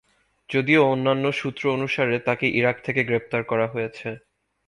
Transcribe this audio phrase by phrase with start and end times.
[0.49, 4.07] যদিও অন্যান্য সূত্র অনুসারে তাকে ইরাক থেকে গ্রেপ্তার করা হয়েছে।